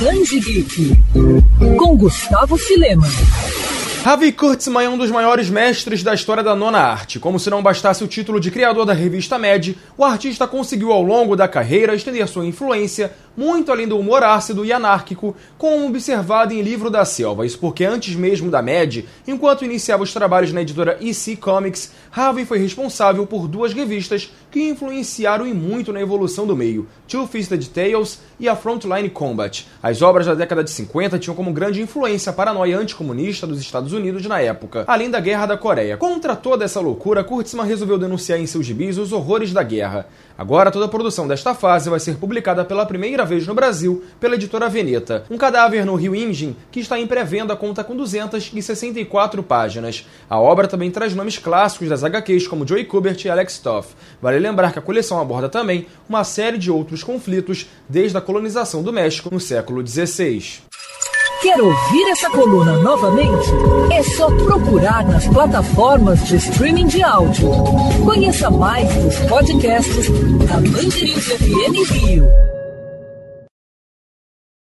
[0.00, 0.92] Dandy Geek,
[1.76, 3.04] com Gustavo Filema.
[4.04, 7.18] Harvey Kurtzman é um dos maiores mestres da história da nona arte.
[7.18, 11.02] Como se não bastasse o título de criador da revista Mad, o artista conseguiu ao
[11.02, 16.52] longo da carreira estender sua influência muito além do humor ácido e anárquico, como observado
[16.52, 17.46] em Livro da Selva.
[17.46, 22.44] Isso porque antes mesmo da Mad, enquanto iniciava os trabalhos na editora EC Comics, Harvey
[22.44, 28.20] foi responsável por duas revistas que influenciaram e muito na evolução do meio, Two-Fisted Tales
[28.40, 29.66] e a Frontline Combat.
[29.80, 33.92] As obras da década de 50 tinham como grande influência a paranoia anticomunista dos Estados
[33.92, 35.96] Unidos na época, além da Guerra da Coreia.
[35.96, 40.08] Contra toda essa loucura, Kurtzman resolveu denunciar em seus gibis os horrores da guerra.
[40.36, 44.34] Agora toda a produção desta fase vai ser publicada pela primeira vez no Brasil pela
[44.34, 45.24] editora Veneta.
[45.30, 50.06] Um cadáver no Rio Imaging, que está em pré-venda, conta com 264 páginas.
[50.28, 53.88] A obra também traz nomes clássicos das HQs como Joey Kubert e Alex Toth.
[54.20, 58.82] Vale lembrar que a coleção aborda também uma série de outros conflitos desde a colonização
[58.82, 60.66] do México no século XVI.
[61.40, 63.48] Quer ouvir essa coluna novamente?
[63.92, 67.48] É só procurar nas plataformas de streaming de áudio.
[68.04, 70.08] Conheça mais dos podcasts
[70.48, 72.57] da Mandirinhos FM Rio.